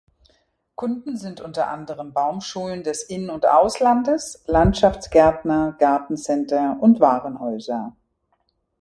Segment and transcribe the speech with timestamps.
[0.73, 7.95] Kunden sind unter anderem Baumschulen des In- und Auslandes, Landschaftsgärtner, Gartencenter und Warenhäuser.